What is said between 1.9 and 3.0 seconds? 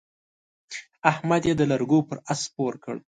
پر اس سپور کړ.